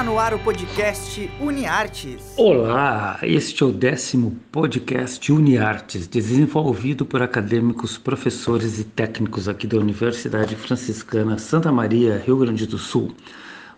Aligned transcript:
Está 0.00 0.10
no 0.10 0.18
ar 0.18 0.32
o 0.32 0.38
podcast 0.38 1.30
UniArtes. 1.38 2.32
Olá, 2.38 3.18
este 3.22 3.62
é 3.62 3.66
o 3.66 3.70
décimo 3.70 4.34
podcast 4.50 5.30
UniArtes, 5.30 6.06
desenvolvido 6.06 7.04
por 7.04 7.20
acadêmicos, 7.20 7.98
professores 7.98 8.78
e 8.78 8.84
técnicos 8.84 9.46
aqui 9.46 9.66
da 9.66 9.76
Universidade 9.76 10.56
Franciscana 10.56 11.36
Santa 11.36 11.70
Maria, 11.70 12.16
Rio 12.24 12.38
Grande 12.38 12.66
do 12.66 12.78
Sul. 12.78 13.14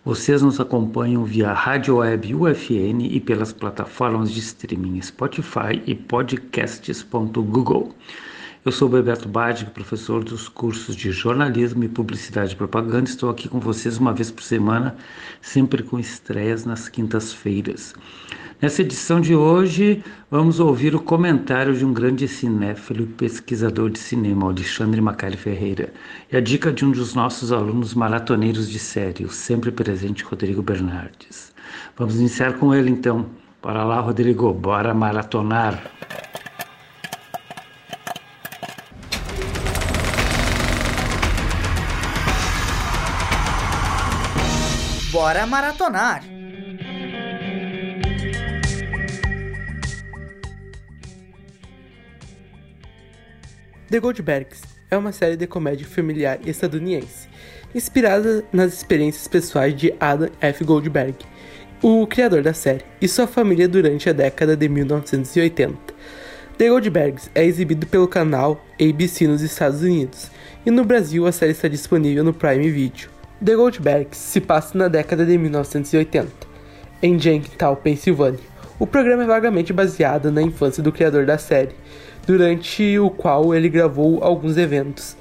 Vocês 0.05 0.41
nos 0.41 0.61
acompanham 0.61 1.25
via 1.25 1.51
rádio 1.51 1.97
web 1.97 2.33
UFN 2.33 3.01
e 3.01 3.19
pelas 3.19 3.51
plataformas 3.51 4.31
de 4.31 4.39
streaming 4.39 5.01
Spotify 5.01 5.83
e 5.85 5.93
podcasts.google. 5.93 7.93
Eu 8.65 8.71
sou 8.71 8.87
Bebeto 8.87 9.27
Badic, 9.27 9.71
professor 9.71 10.23
dos 10.23 10.47
cursos 10.47 10.95
de 10.95 11.11
jornalismo 11.11 11.83
e 11.83 11.89
publicidade 11.89 12.53
e 12.53 12.55
propaganda. 12.55 13.09
Estou 13.09 13.29
aqui 13.29 13.49
com 13.49 13.59
vocês 13.59 13.97
uma 13.97 14.13
vez 14.13 14.31
por 14.31 14.41
semana, 14.41 14.95
sempre 15.41 15.83
com 15.83 15.99
estreias 15.99 16.63
nas 16.63 16.87
quintas-feiras. 16.87 17.93
Nessa 18.61 18.81
edição 18.81 19.19
de 19.19 19.35
hoje, 19.35 20.01
vamos 20.31 20.61
ouvir 20.61 20.95
o 20.95 21.01
comentário 21.01 21.75
de 21.75 21.83
um 21.83 21.91
grande 21.91 22.25
cinéfilo 22.25 23.03
e 23.03 23.07
pesquisador 23.07 23.89
de 23.89 23.99
cinema, 23.99 24.45
Alexandre 24.45 25.01
Macari 25.01 25.35
Ferreira, 25.35 25.91
e 26.31 26.37
a 26.37 26.39
dica 26.39 26.71
de 26.71 26.85
um 26.85 26.91
dos 26.91 27.13
nossos 27.13 27.51
alunos 27.51 27.93
maratoneiros 27.93 28.69
de 28.69 28.79
série, 28.79 29.25
o 29.25 29.29
sempre 29.29 29.73
presente 29.73 30.23
Rodrigo 30.23 30.61
Bernardes. 30.61 31.53
Vamos 31.97 32.15
iniciar 32.15 32.53
com 32.53 32.73
ele 32.73 32.89
então. 32.89 33.25
Bora 33.61 33.83
lá, 33.83 33.99
Rodrigo, 33.99 34.53
bora 34.53 34.93
maratonar. 34.93 35.83
Bora 45.23 45.47
maratonar! 45.47 46.21
The 53.89 53.99
Goldbergs 54.01 54.63
é 54.91 54.97
uma 54.97 55.13
série 55.13 55.37
de 55.37 55.47
comédia 55.47 55.87
familiar 55.87 56.39
estadunidense, 56.45 57.29
inspirada 57.73 58.43
nas 58.51 58.73
experiências 58.73 59.25
pessoais 59.29 59.73
de 59.73 59.93
Adam 59.97 60.29
F. 60.41 60.65
Goldberg, 60.65 61.15
o 61.81 62.05
criador 62.05 62.43
da 62.43 62.53
série, 62.53 62.83
e 62.99 63.07
sua 63.07 63.25
família 63.25 63.69
durante 63.69 64.09
a 64.09 64.13
década 64.13 64.57
de 64.57 64.67
1980. 64.67 65.93
The 66.57 66.67
Goldbergs 66.67 67.31
é 67.33 67.45
exibido 67.45 67.87
pelo 67.87 68.09
canal 68.09 68.61
ABC 68.73 69.25
nos 69.25 69.41
Estados 69.41 69.83
Unidos, 69.83 70.29
e 70.65 70.69
no 70.69 70.83
Brasil 70.83 71.25
a 71.25 71.31
série 71.31 71.53
está 71.53 71.69
disponível 71.69 72.25
no 72.25 72.33
Prime 72.33 72.69
Video. 72.69 73.22
The 73.43 73.57
Goldbergs 73.57 74.15
se 74.15 74.39
passa 74.39 74.77
na 74.77 74.87
década 74.87 75.25
de 75.25 75.37
1980, 75.37 76.31
em 77.01 77.19
Jenkintown, 77.19 77.75
Pensilvânia. 77.75 78.39
O 78.79 78.87
programa 78.87 79.23
é 79.23 79.25
vagamente 79.25 79.73
baseado 79.73 80.31
na 80.31 80.41
infância 80.41 80.81
do 80.81 80.93
criador 80.93 81.25
da 81.25 81.37
série, 81.37 81.75
durante 82.25 82.97
o 82.97 83.09
qual 83.09 83.53
ele 83.53 83.67
gravou 83.67 84.23
alguns 84.23 84.55
eventos, 84.55 85.17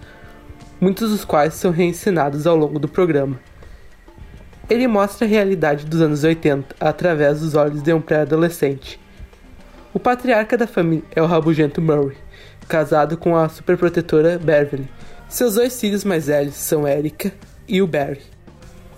muitos 0.81 1.11
dos 1.11 1.25
quais 1.25 1.55
são 1.55 1.73
reencenados 1.73 2.47
ao 2.47 2.55
longo 2.55 2.79
do 2.79 2.87
programa. 2.87 3.41
Ele 4.71 4.87
mostra 4.87 5.27
a 5.27 5.29
realidade 5.29 5.85
dos 5.85 6.01
anos 6.01 6.23
80 6.23 6.77
através 6.79 7.41
dos 7.41 7.57
olhos 7.57 7.83
de 7.83 7.93
um 7.93 8.01
pré-adolescente. 8.01 9.01
O 9.93 9.99
patriarca 9.99 10.57
da 10.57 10.69
família 10.69 11.05
é 11.11 11.21
o 11.21 11.27
rabugento 11.27 11.83
Murray, 11.83 12.17
casado 12.69 13.17
com 13.17 13.37
a 13.37 13.49
superprotetora 13.49 14.39
Beverly. 14.39 14.89
Seus 15.29 15.57
dois 15.57 15.81
filhos 15.81 16.05
mais 16.05 16.29
velhos 16.29 16.55
são 16.55 16.87
Erica 16.87 17.33
e 17.73 17.81
o 17.81 17.87
Barry. 17.87 18.21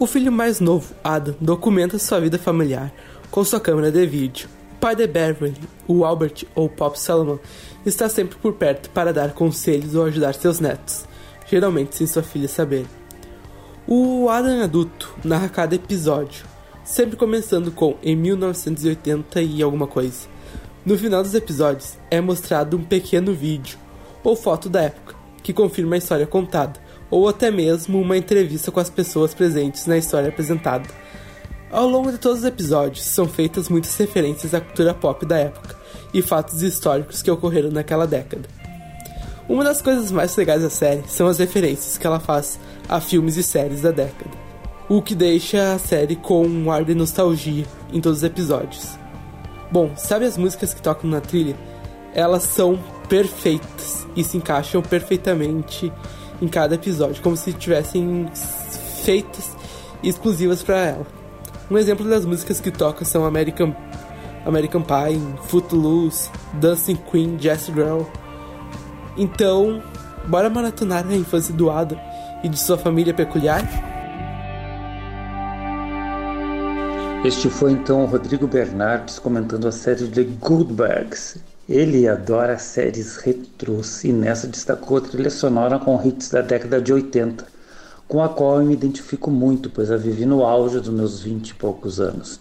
O 0.00 0.06
filho 0.06 0.33
mais 0.33 0.58
novo, 0.58 0.92
Adam, 1.05 1.36
documenta 1.40 1.96
sua 1.96 2.20
vida 2.20 2.36
familiar 2.36 2.92
com 3.30 3.45
sua 3.45 3.61
câmera 3.61 3.92
de 3.92 4.05
vídeo. 4.05 4.48
O 4.73 4.74
pai 4.80 4.96
de 4.96 5.07
Beverly, 5.07 5.55
o 5.86 6.05
Albert 6.05 6.45
ou 6.57 6.68
Pop 6.68 6.98
Solomon, 6.98 7.39
está 7.86 8.08
sempre 8.08 8.36
por 8.36 8.55
perto 8.55 8.90
para 8.90 9.12
dar 9.12 9.33
conselhos 9.33 9.95
ou 9.95 10.05
ajudar 10.05 10.35
seus 10.35 10.58
netos, 10.58 11.07
geralmente 11.48 11.95
sem 11.95 12.07
sua 12.07 12.24
filha 12.24 12.48
saber. 12.48 12.85
O 13.86 14.29
Adam 14.29 14.61
adulto 14.61 15.14
narra 15.24 15.48
cada 15.48 15.77
episódio, 15.77 16.45
sempre 16.83 17.17
começando 17.17 17.70
com 17.70 17.96
em 18.02 18.17
1980 18.17 19.41
e 19.41 19.62
alguma 19.62 19.86
coisa. 19.86 20.27
No 20.85 20.98
final 20.98 21.23
dos 21.23 21.35
episódios 21.35 21.96
é 22.11 22.20
mostrado 22.20 22.77
um 22.77 22.83
pequeno 22.83 23.33
vídeo 23.33 23.79
ou 24.24 24.35
foto 24.35 24.68
da 24.68 24.83
época 24.83 25.14
que 25.45 25.52
confirma 25.52 25.95
a 25.95 25.98
história 25.98 26.27
contada, 26.27 26.83
ou 27.11 27.29
até 27.29 27.51
mesmo 27.51 28.01
uma 28.01 28.17
entrevista 28.17 28.70
com 28.70 28.81
as 28.81 28.91
pessoas 28.91 29.35
presentes 29.35 29.87
na 29.87 29.97
história 29.97 30.29
apresentada. 30.29 30.89
Ao 31.70 31.89
longo 31.89 32.13
de 32.13 32.19
todos 32.19 32.41
os 32.41 32.45
episódios 32.45 33.05
são 33.05 33.27
feitas 33.27 33.69
muitas 33.69 33.97
referências 33.97 34.55
à 34.55 34.61
cultura 34.61 34.95
pop 34.95 35.27
da 35.27 35.39
época 35.39 35.77
e 36.13 36.23
fatos 36.23 36.63
históricos 36.63 37.20
que 37.20 37.31
ocorreram 37.31 37.70
naquela 37.70 38.07
década. 38.07 38.48
Uma 39.48 39.65
das 39.65 39.83
coisas 39.83 40.11
mais 40.11 40.35
legais 40.37 40.63
da 40.63 40.70
série 40.70 41.03
são 41.07 41.27
as 41.27 41.39
referências 41.39 41.98
que 41.98 42.07
ela 42.07 42.20
faz 42.20 42.59
a 42.89 43.01
filmes 43.01 43.36
e 43.36 43.42
séries 43.42 43.83
da 43.83 43.91
década, 43.91 44.31
o 44.89 45.03
que 45.03 45.15
deixa 45.15 45.75
a 45.75 45.79
série 45.79 46.17
com 46.17 46.47
um 46.47 46.71
ar 46.71 46.85
de 46.85 46.95
nostalgia 46.95 47.67
em 47.92 48.01
todos 48.01 48.19
os 48.19 48.25
episódios. 48.25 48.98
Bom, 49.71 49.91
sabe 49.97 50.25
as 50.25 50.39
músicas 50.39 50.73
que 50.73 50.81
tocam 50.81 51.11
na 51.11 51.21
trilha? 51.21 51.57
Elas 52.15 52.45
são 52.45 52.79
perfeitas 53.09 54.07
e 54.17 54.23
se 54.23 54.36
encaixam 54.36 54.81
perfeitamente 54.81 55.92
em 56.44 56.48
cada 56.48 56.74
episódio, 56.74 57.22
como 57.22 57.36
se 57.36 57.52
tivessem 57.52 58.28
feitas 59.02 59.56
exclusivas 60.02 60.62
para 60.62 60.77
ela. 60.77 61.06
Um 61.70 61.78
exemplo 61.78 62.08
das 62.08 62.27
músicas 62.27 62.60
que 62.60 62.70
toca 62.70 63.05
são 63.05 63.24
American, 63.24 63.74
American 64.44 64.82
Pie, 64.82 65.20
Footloose, 65.48 66.30
Dancing 66.55 66.96
Queen, 67.10 67.36
Jazz 67.36 67.66
Girl. 67.66 68.02
Então, 69.16 69.82
bora 70.27 70.50
maratonar 70.50 71.06
a 71.08 71.14
infância 71.14 71.55
do 71.55 71.70
Adam 71.70 71.98
e 72.42 72.48
de 72.48 72.58
sua 72.58 72.76
família 72.76 73.14
peculiar? 73.14 73.62
Este 77.24 77.48
foi 77.48 77.72
então 77.72 78.02
o 78.02 78.06
Rodrigo 78.06 78.46
Bernardes 78.46 79.18
comentando 79.18 79.66
a 79.66 79.72
série 79.72 80.06
The 80.08 80.24
Goldbergs, 80.40 81.38
ele 81.67 82.07
adora 82.07 82.58
séries 82.58 83.17
retrôs 83.17 84.05
e 84.05 84.13
nessa 84.13 84.47
destacou 84.47 84.98
a 84.98 85.01
trilha 85.01 85.30
sonora 85.30 85.79
com 85.79 85.98
hits 86.07 86.29
da 86.29 86.42
década 86.42 86.79
de 86.79 86.92
80, 86.92 87.47
com 88.07 88.23
a 88.23 88.29
qual 88.29 88.61
eu 88.61 88.67
me 88.67 88.75
identifico 88.75 89.30
muito, 89.30 89.70
pois 89.70 89.91
a 89.91 89.97
vivi 89.97 90.27
no 90.27 90.45
auge 90.45 90.79
dos 90.79 90.91
meus 90.91 91.20
vinte 91.20 91.51
e 91.51 91.55
poucos 91.55 92.01
anos. 92.01 92.39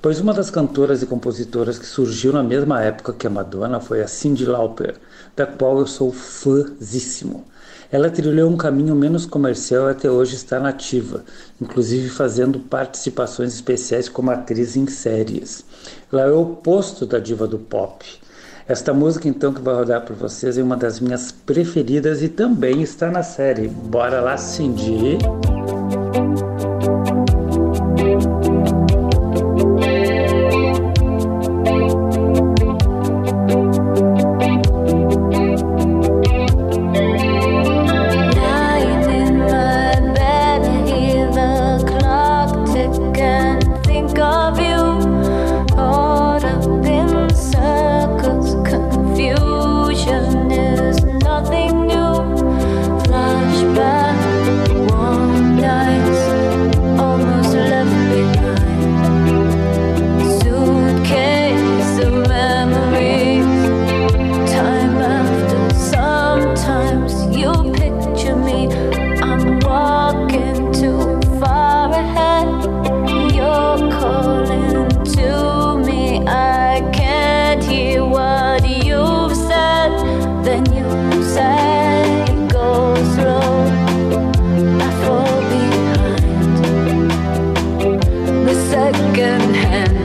Pois 0.00 0.20
uma 0.20 0.32
das 0.32 0.48
cantoras 0.48 1.02
e 1.02 1.06
compositoras 1.06 1.76
que 1.76 1.86
surgiu 1.86 2.32
na 2.32 2.42
mesma 2.42 2.80
época 2.80 3.12
que 3.12 3.26
a 3.26 3.30
Madonna 3.30 3.80
foi 3.80 4.00
a 4.00 4.06
Cyndi 4.06 4.46
Lauper, 4.46 4.94
da 5.34 5.44
qual 5.44 5.80
eu 5.80 5.86
sou 5.86 6.12
fãzíssimo. 6.12 7.44
Ela 7.90 8.10
trilhou 8.10 8.48
um 8.48 8.56
caminho 8.56 8.94
menos 8.94 9.26
comercial 9.26 9.88
e 9.88 9.90
até 9.90 10.08
hoje 10.08 10.36
está 10.36 10.60
nativa, 10.60 11.24
inclusive 11.60 12.08
fazendo 12.08 12.60
participações 12.60 13.54
especiais 13.54 14.08
como 14.08 14.30
atriz 14.30 14.76
em 14.76 14.86
séries. 14.86 15.64
Ela 16.12 16.22
é 16.22 16.30
o 16.30 16.42
oposto 16.42 17.04
da 17.04 17.18
diva 17.18 17.48
do 17.48 17.58
pop 17.58 18.04
esta 18.68 18.92
música, 18.94 19.28
então, 19.28 19.52
que 19.52 19.60
vai 19.60 19.74
rodar 19.74 20.02
para 20.02 20.14
vocês 20.14 20.56
é 20.58 20.62
uma 20.62 20.76
das 20.76 21.00
minhas 21.00 21.32
preferidas 21.32 22.22
e 22.22 22.28
também 22.28 22.82
está 22.82 23.10
na 23.10 23.22
série. 23.22 23.68
Bora 23.68 24.20
lá, 24.20 24.36
Cindy! 24.36 25.18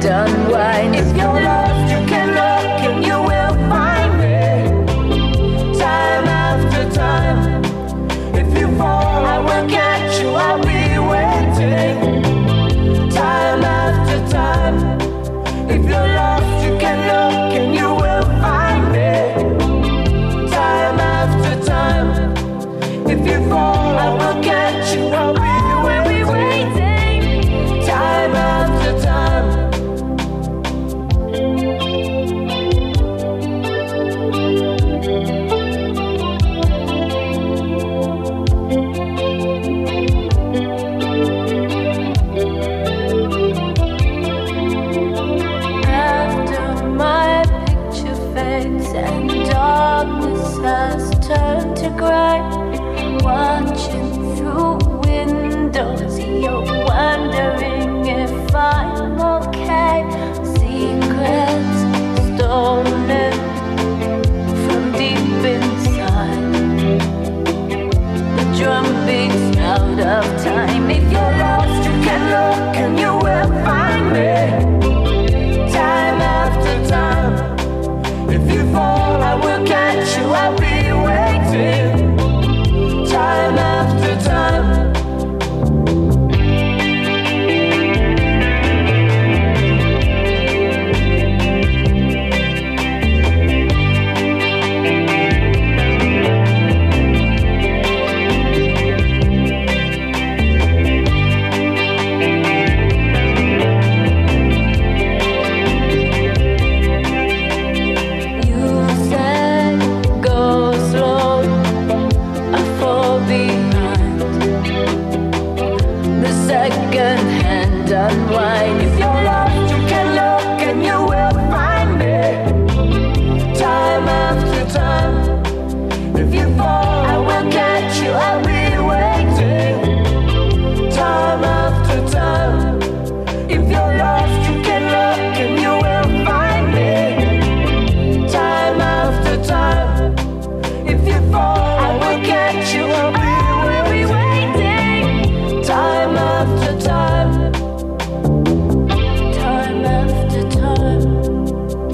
unwind. 0.07 1.06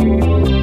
Esta 0.03 0.62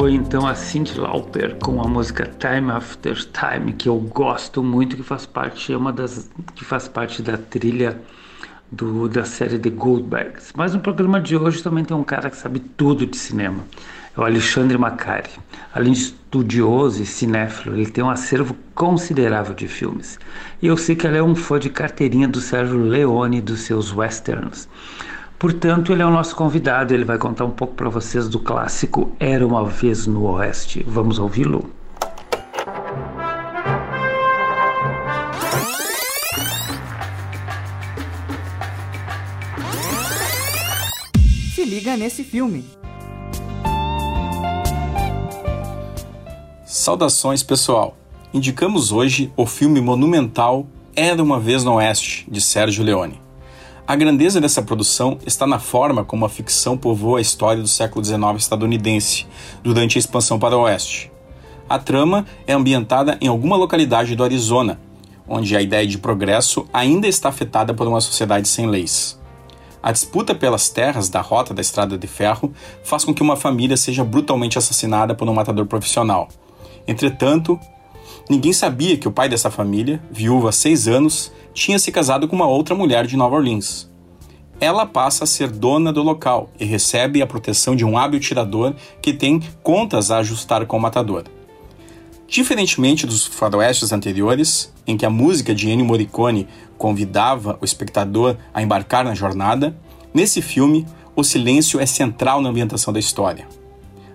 foi 0.00 0.14
então 0.14 0.46
a 0.46 0.54
Cyndi 0.54 0.98
Lauper 0.98 1.56
com 1.56 1.78
a 1.82 1.86
música 1.86 2.24
Time 2.38 2.70
After 2.70 3.14
Time, 3.14 3.74
que 3.74 3.86
eu 3.86 3.98
gosto 3.98 4.62
muito, 4.62 4.96
que 4.96 5.02
faz 5.02 5.26
parte, 5.26 5.74
é 5.74 5.76
uma 5.76 5.92
das 5.92 6.30
que 6.54 6.64
faz 6.64 6.88
parte 6.88 7.20
da 7.20 7.36
trilha 7.36 8.00
do, 8.72 9.10
da 9.10 9.26
série 9.26 9.58
The 9.58 9.68
Goldbags. 9.68 10.54
Mas 10.56 10.72
no 10.72 10.80
programa 10.80 11.20
de 11.20 11.36
hoje 11.36 11.62
também 11.62 11.84
tem 11.84 11.94
um 11.94 12.02
cara 12.02 12.30
que 12.30 12.38
sabe 12.38 12.60
tudo 12.60 13.06
de 13.06 13.14
cinema. 13.14 13.62
É 14.16 14.20
o 14.20 14.24
Alexandre 14.24 14.78
Macari. 14.78 15.28
Além 15.74 15.92
de 15.92 15.98
estudioso 15.98 17.02
e 17.02 17.04
cinéfilo, 17.04 17.76
ele 17.76 17.90
tem 17.90 18.02
um 18.02 18.08
acervo 18.08 18.56
considerável 18.74 19.54
de 19.54 19.68
filmes. 19.68 20.18
E 20.62 20.66
eu 20.66 20.78
sei 20.78 20.96
que 20.96 21.06
ele 21.06 21.18
é 21.18 21.22
um 21.22 21.34
fã 21.34 21.58
de 21.58 21.68
carteirinha 21.68 22.26
do 22.26 22.40
Sérgio 22.40 22.78
Leone 22.78 23.36
e 23.36 23.42
dos 23.42 23.60
seus 23.60 23.94
westerns. 23.94 24.66
Portanto, 25.40 25.90
ele 25.90 26.02
é 26.02 26.04
o 26.04 26.10
nosso 26.10 26.36
convidado, 26.36 26.92
ele 26.92 27.02
vai 27.02 27.16
contar 27.16 27.46
um 27.46 27.50
pouco 27.50 27.72
para 27.72 27.88
vocês 27.88 28.28
do 28.28 28.38
clássico 28.38 29.10
Era 29.18 29.46
uma 29.46 29.64
vez 29.64 30.06
no 30.06 30.24
Oeste. 30.24 30.84
Vamos 30.86 31.18
ouvi-lo? 31.18 31.64
Se 41.54 41.64
liga 41.64 41.96
nesse 41.96 42.22
filme. 42.22 42.62
Saudações, 46.66 47.42
pessoal. 47.42 47.96
Indicamos 48.34 48.92
hoje 48.92 49.32
o 49.38 49.46
filme 49.46 49.80
monumental 49.80 50.66
Era 50.94 51.22
uma 51.22 51.40
vez 51.40 51.64
no 51.64 51.76
Oeste, 51.76 52.30
de 52.30 52.42
Sérgio 52.42 52.84
Leone. 52.84 53.29
A 53.90 53.96
grandeza 53.96 54.40
dessa 54.40 54.62
produção 54.62 55.18
está 55.26 55.48
na 55.48 55.58
forma 55.58 56.04
como 56.04 56.24
a 56.24 56.28
ficção 56.28 56.78
povoa 56.78 57.18
a 57.18 57.20
história 57.20 57.60
do 57.60 57.66
século 57.66 58.04
XIX 58.04 58.20
estadunidense 58.38 59.26
durante 59.64 59.98
a 59.98 59.98
expansão 59.98 60.38
para 60.38 60.56
o 60.56 60.60
oeste. 60.60 61.10
A 61.68 61.76
trama 61.76 62.24
é 62.46 62.52
ambientada 62.52 63.18
em 63.20 63.26
alguma 63.26 63.56
localidade 63.56 64.14
do 64.14 64.22
Arizona, 64.22 64.80
onde 65.26 65.56
a 65.56 65.60
ideia 65.60 65.84
de 65.88 65.98
progresso 65.98 66.68
ainda 66.72 67.08
está 67.08 67.30
afetada 67.30 67.74
por 67.74 67.88
uma 67.88 68.00
sociedade 68.00 68.46
sem 68.46 68.68
leis. 68.68 69.20
A 69.82 69.90
disputa 69.90 70.36
pelas 70.36 70.68
terras 70.68 71.08
da 71.08 71.20
rota 71.20 71.52
da 71.52 71.60
estrada 71.60 71.98
de 71.98 72.06
ferro 72.06 72.54
faz 72.84 73.04
com 73.04 73.12
que 73.12 73.22
uma 73.22 73.34
família 73.34 73.76
seja 73.76 74.04
brutalmente 74.04 74.56
assassinada 74.56 75.16
por 75.16 75.28
um 75.28 75.34
matador 75.34 75.66
profissional. 75.66 76.28
Entretanto, 76.86 77.58
ninguém 78.30 78.52
sabia 78.52 78.96
que 78.96 79.08
o 79.08 79.12
pai 79.12 79.28
dessa 79.28 79.50
família, 79.50 80.00
viúvo 80.08 80.46
há 80.46 80.52
seis 80.52 80.86
anos, 80.86 81.32
tinha 81.52 81.80
se 81.80 81.90
casado 81.90 82.28
com 82.28 82.36
uma 82.36 82.46
outra 82.46 82.76
mulher 82.76 83.04
de 83.04 83.16
Nova 83.16 83.34
Orleans. 83.34 83.90
Ela 84.60 84.86
passa 84.86 85.24
a 85.24 85.26
ser 85.26 85.50
dona 85.50 85.92
do 85.92 86.00
local 86.00 86.48
e 86.58 86.64
recebe 86.64 87.20
a 87.20 87.26
proteção 87.26 87.74
de 87.74 87.84
um 87.84 87.98
hábil 87.98 88.20
tirador 88.20 88.74
que 89.02 89.12
tem 89.12 89.40
contas 89.64 90.12
a 90.12 90.18
ajustar 90.18 90.64
com 90.64 90.76
o 90.76 90.80
matador. 90.80 91.24
Diferentemente 92.28 93.04
dos 93.04 93.26
faroestes 93.26 93.90
anteriores, 93.90 94.72
em 94.86 94.96
que 94.96 95.04
a 95.04 95.10
música 95.10 95.52
de 95.52 95.68
Ennio 95.68 95.84
Morricone 95.84 96.46
convidava 96.78 97.58
o 97.60 97.64
espectador 97.64 98.36
a 98.54 98.62
embarcar 98.62 99.04
na 99.04 99.14
jornada, 99.14 99.76
nesse 100.14 100.40
filme 100.40 100.86
o 101.16 101.24
silêncio 101.24 101.80
é 101.80 101.86
central 101.86 102.40
na 102.40 102.50
ambientação 102.50 102.92
da 102.92 103.00
história. 103.00 103.59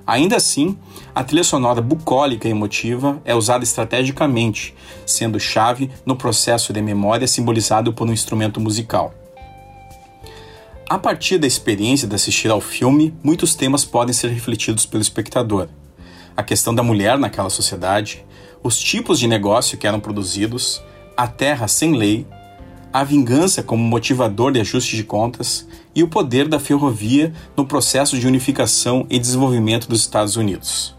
Ainda 0.07 0.35
assim, 0.35 0.77
a 1.15 1.23
trilha 1.23 1.43
sonora 1.43 1.81
bucólica 1.81 2.47
e 2.47 2.51
emotiva 2.51 3.19
é 3.25 3.33
usada 3.33 3.63
estrategicamente, 3.63 4.75
sendo 5.05 5.39
chave 5.39 5.89
no 6.05 6.15
processo 6.15 6.71
de 6.71 6.81
memória 6.81 7.27
simbolizado 7.27 7.91
por 7.91 8.07
um 8.07 8.13
instrumento 8.13 8.59
musical. 8.59 9.13
A 10.87 10.99
partir 10.99 11.39
da 11.39 11.47
experiência 11.47 12.07
de 12.07 12.13
assistir 12.13 12.51
ao 12.51 12.61
filme, 12.61 13.15
muitos 13.23 13.55
temas 13.55 13.83
podem 13.83 14.13
ser 14.13 14.27
refletidos 14.27 14.85
pelo 14.85 15.01
espectador. 15.01 15.67
A 16.37 16.43
questão 16.43 16.75
da 16.75 16.83
mulher 16.83 17.17
naquela 17.17 17.49
sociedade, 17.49 18.23
os 18.61 18.77
tipos 18.79 19.17
de 19.17 19.27
negócio 19.27 19.77
que 19.77 19.87
eram 19.87 19.99
produzidos, 19.99 20.83
a 21.17 21.27
terra 21.27 21.67
sem 21.67 21.95
lei, 21.95 22.27
a 22.93 23.03
vingança 23.03 23.63
como 23.63 23.83
motivador 23.83 24.51
de 24.51 24.59
ajuste 24.59 24.95
de 24.95 25.03
contas 25.03 25.67
e 25.95 26.03
o 26.03 26.07
poder 26.07 26.47
da 26.47 26.59
ferrovia 26.59 27.33
no 27.55 27.65
processo 27.65 28.19
de 28.19 28.27
unificação 28.27 29.07
e 29.09 29.17
desenvolvimento 29.17 29.87
dos 29.87 30.01
Estados 30.01 30.35
Unidos. 30.35 30.93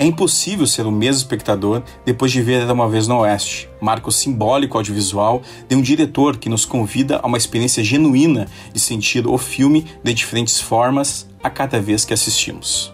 É 0.00 0.04
impossível 0.04 0.64
ser 0.64 0.86
o 0.86 0.92
mesmo 0.92 1.22
espectador 1.22 1.82
depois 2.06 2.30
de 2.30 2.40
ver 2.40 2.62
Era 2.62 2.72
uma 2.72 2.88
Vez 2.88 3.08
no 3.08 3.18
Oeste, 3.18 3.68
marco 3.80 4.12
simbólico 4.12 4.78
audiovisual 4.78 5.42
de 5.68 5.74
um 5.74 5.82
diretor 5.82 6.36
que 6.36 6.48
nos 6.48 6.64
convida 6.64 7.18
a 7.20 7.26
uma 7.26 7.36
experiência 7.36 7.82
genuína 7.82 8.46
de 8.72 8.78
sentir 8.78 9.26
o 9.26 9.36
filme 9.36 9.86
de 10.04 10.14
diferentes 10.14 10.60
formas 10.60 11.28
a 11.42 11.50
cada 11.50 11.80
vez 11.80 12.04
que 12.04 12.14
assistimos. 12.14 12.92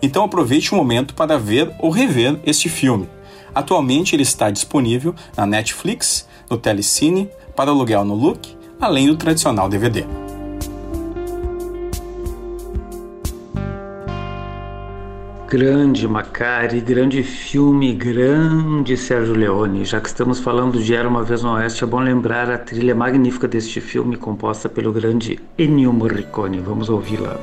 Então 0.00 0.24
aproveite 0.24 0.72
o 0.72 0.76
momento 0.76 1.14
para 1.14 1.36
ver 1.36 1.74
ou 1.80 1.90
rever 1.90 2.38
este 2.46 2.68
filme. 2.68 3.08
Atualmente 3.52 4.14
ele 4.14 4.22
está 4.22 4.50
disponível 4.50 5.14
na 5.36 5.44
Netflix, 5.44 6.28
no 6.48 6.56
Telecine, 6.56 7.28
para 7.56 7.72
aluguel 7.72 8.04
no 8.04 8.14
Look, 8.14 8.56
além 8.80 9.08
do 9.08 9.16
tradicional 9.16 9.68
DVD. 9.68 10.06
Grande 15.50 16.06
Macari, 16.06 16.80
grande 16.80 17.24
filme, 17.24 17.92
grande 17.92 18.96
Sérgio 18.96 19.34
Leone. 19.34 19.84
Já 19.84 20.00
que 20.00 20.06
estamos 20.06 20.38
falando 20.38 20.80
de 20.80 20.94
Era 20.94 21.08
uma 21.08 21.24
Vez 21.24 21.42
no 21.42 21.54
Oeste, 21.54 21.82
é 21.82 21.86
bom 21.88 21.98
lembrar 21.98 22.48
a 22.48 22.56
trilha 22.56 22.94
magnífica 22.94 23.48
deste 23.48 23.80
filme, 23.80 24.16
composta 24.16 24.68
pelo 24.68 24.92
grande 24.92 25.40
Ennio 25.58 25.92
Morricone. 25.92 26.60
Vamos 26.60 26.88
ouvi-la. 26.88 27.36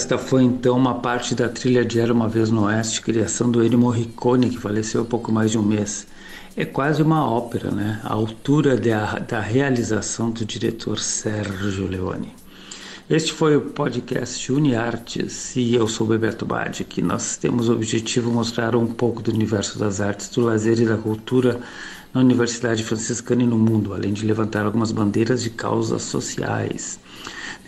Esta 0.00 0.16
foi 0.16 0.44
então 0.44 0.78
uma 0.78 0.94
parte 0.94 1.34
da 1.34 1.46
trilha 1.46 1.84
de 1.84 2.00
Era 2.00 2.10
uma 2.10 2.26
Vez 2.26 2.50
no 2.50 2.64
Oeste, 2.64 3.02
criação 3.02 3.50
do 3.50 3.62
Ennio 3.62 3.78
Morricone, 3.78 4.48
que 4.48 4.58
faleceu 4.58 5.02
há 5.02 5.04
pouco 5.04 5.30
mais 5.30 5.50
de 5.50 5.58
um 5.58 5.62
mês. 5.62 6.06
É 6.56 6.64
quase 6.64 7.02
uma 7.02 7.30
ópera, 7.30 7.70
né? 7.70 8.00
A 8.02 8.14
altura 8.14 8.78
da, 8.78 9.18
da 9.18 9.40
realização 9.40 10.30
do 10.30 10.42
diretor 10.42 10.98
Sérgio 10.98 11.86
Leone. 11.86 12.32
Este 13.10 13.30
foi 13.30 13.58
o 13.58 13.60
podcast 13.60 14.50
UniArtes 14.50 15.54
e 15.54 15.74
eu 15.74 15.86
sou 15.86 16.06
Bebeto 16.06 16.46
Badi, 16.46 16.82
que 16.82 17.02
nós 17.02 17.36
temos 17.36 17.68
o 17.68 17.74
objetivo 17.74 18.30
de 18.30 18.36
mostrar 18.36 18.74
um 18.74 18.86
pouco 18.86 19.20
do 19.20 19.30
universo 19.30 19.78
das 19.78 20.00
artes, 20.00 20.30
do 20.30 20.40
lazer 20.40 20.80
e 20.80 20.86
da 20.86 20.96
cultura 20.96 21.60
na 22.14 22.22
Universidade 22.22 22.82
Franciscana 22.82 23.42
e 23.42 23.46
no 23.46 23.58
mundo, 23.58 23.92
além 23.92 24.14
de 24.14 24.24
levantar 24.24 24.64
algumas 24.64 24.92
bandeiras 24.92 25.42
de 25.42 25.50
causas 25.50 26.04
sociais. 26.04 26.98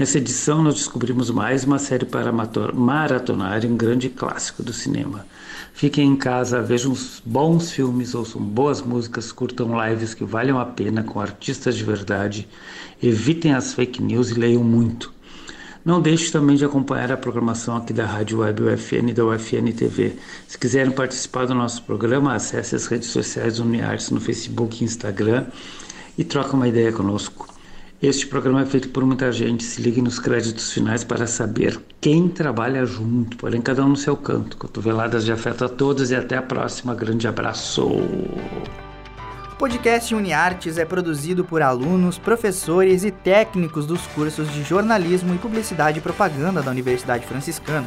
Nessa 0.03 0.19
edição, 0.19 0.65
nós 0.65 0.75
descobrimos 0.75 1.31
mais 1.31 1.63
uma 1.63 1.79
série 1.79 2.05
para 2.05 2.33
maratonar 2.33 3.65
um 3.65 3.77
grande 3.77 4.09
clássico 4.09 4.61
do 4.61 4.73
cinema. 4.73 5.25
Fiquem 5.73 6.09
em 6.09 6.17
casa, 6.17 6.61
vejam 6.61 6.93
bons 7.25 7.71
filmes, 7.71 8.13
ouçam 8.13 8.43
boas 8.43 8.83
músicas, 8.83 9.31
curtam 9.31 9.71
lives 9.81 10.13
que 10.13 10.25
valham 10.25 10.59
a 10.59 10.67
pena 10.67 11.05
com 11.05 11.21
artistas 11.21 11.77
de 11.77 11.85
verdade, 11.85 12.49
evitem 13.01 13.55
as 13.55 13.75
fake 13.75 14.03
news 14.03 14.31
e 14.31 14.35
leiam 14.35 14.65
muito. 14.65 15.13
Não 15.85 16.03
deixe 16.03 16.33
também 16.33 16.57
de 16.57 16.65
acompanhar 16.65 17.13
a 17.13 17.17
programação 17.17 17.77
aqui 17.77 17.93
da 17.93 18.05
Rádio 18.05 18.41
Web 18.41 18.61
UFN 18.61 19.11
e 19.11 19.15
da 19.15 19.25
UFN 19.25 19.71
TV. 19.71 20.17
Se 20.49 20.59
quiserem 20.59 20.91
participar 20.91 21.47
do 21.47 21.55
nosso 21.55 21.81
programa, 21.85 22.35
acesse 22.35 22.75
as 22.75 22.87
redes 22.87 23.07
sociais 23.11 23.59
do 23.59 23.63
Uniartes 23.63 24.11
no 24.11 24.21
Facebook 24.21 24.83
e 24.83 24.85
Instagram 24.85 25.47
e 26.19 26.25
troque 26.25 26.55
uma 26.55 26.67
ideia 26.67 26.91
conosco. 26.91 27.52
Este 28.03 28.27
programa 28.27 28.63
é 28.63 28.67
feito 28.67 28.89
por 28.89 29.07
muita 29.07 29.31
gente. 29.31 29.63
Se 29.63 29.81
ligue 29.81 30.03
nos 30.03 30.19
créditos 30.19 30.73
finais 30.73 31.05
para 31.05 31.25
saber 31.25 31.81
quem 32.01 32.29
trabalha 32.29 32.85
junto, 32.85 33.37
porém 33.37 33.63
cada 33.63 33.85
um 33.85 33.91
no 33.91 33.97
seu 33.97 34.17
canto. 34.17 34.57
Cotoveladas 34.57 35.25
de 35.25 35.31
afeto 35.31 35.65
a 35.65 35.69
todos 35.69 36.11
e 36.11 36.17
até 36.17 36.37
a 36.37 36.43
próxima. 36.43 36.97
Grande 36.97 37.29
abraço. 37.29 37.87
O 37.87 39.57
podcast 39.57 40.13
UniArtes 40.13 40.79
é 40.79 40.85
produzido 40.85 41.45
por 41.45 41.63
alunos, 41.63 42.19
professores 42.19 43.05
e 43.05 43.13
técnicos 43.13 43.87
dos 43.87 44.05
cursos 44.09 44.53
de 44.53 44.65
jornalismo 44.65 45.33
e 45.33 45.39
publicidade 45.39 46.01
e 46.01 46.03
propaganda 46.03 46.61
da 46.61 46.73
Universidade 46.73 47.25
Franciscana. 47.25 47.87